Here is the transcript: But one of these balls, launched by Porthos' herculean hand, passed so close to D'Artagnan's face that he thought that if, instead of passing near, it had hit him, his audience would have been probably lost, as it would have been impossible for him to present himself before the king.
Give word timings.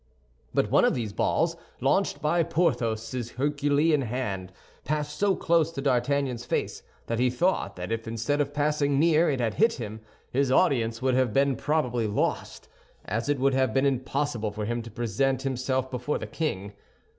But 0.51 0.71
one 0.71 0.83
of 0.83 0.95
these 0.95 1.13
balls, 1.13 1.55
launched 1.79 2.23
by 2.23 2.41
Porthos' 2.41 3.29
herculean 3.37 4.01
hand, 4.01 4.51
passed 4.83 5.15
so 5.15 5.35
close 5.35 5.71
to 5.73 5.79
D'Artagnan's 5.81 6.43
face 6.43 6.81
that 7.05 7.19
he 7.19 7.29
thought 7.29 7.75
that 7.75 7.91
if, 7.91 8.07
instead 8.07 8.41
of 8.41 8.51
passing 8.51 8.97
near, 8.97 9.29
it 9.29 9.39
had 9.39 9.53
hit 9.53 9.73
him, 9.73 10.01
his 10.31 10.51
audience 10.51 11.03
would 11.03 11.13
have 11.13 11.33
been 11.33 11.55
probably 11.55 12.07
lost, 12.07 12.67
as 13.05 13.29
it 13.29 13.37
would 13.39 13.53
have 13.53 13.75
been 13.75 13.85
impossible 13.85 14.49
for 14.49 14.65
him 14.65 14.81
to 14.81 14.89
present 14.89 15.43
himself 15.43 15.91
before 15.91 16.17
the 16.17 16.25
king. 16.25 16.73